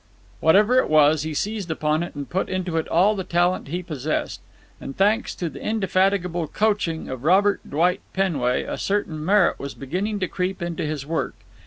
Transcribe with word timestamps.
Whatever 0.39 0.79
it 0.79 0.89
was, 0.89 1.21
he 1.21 1.35
seized 1.35 1.69
upon 1.69 2.01
it 2.01 2.15
and 2.15 2.27
put 2.27 2.49
into 2.49 2.75
it 2.77 2.87
all 2.87 3.15
the 3.15 3.23
talent 3.23 3.67
he 3.67 3.83
possessed. 3.83 4.41
And 4.79 4.97
thanks 4.97 5.35
to 5.35 5.47
the 5.47 5.61
indefatigable 5.61 6.47
coaching 6.47 7.07
of 7.07 7.23
Robert 7.23 7.61
Dwight 7.69 8.01
Penway, 8.11 8.63
a 8.63 8.79
certain 8.79 9.23
merit 9.23 9.59
was 9.59 9.75
beginning 9.75 10.19
to 10.21 10.27
creep 10.27 10.59
into 10.59 10.83
his 10.87 11.05
work. 11.05 11.35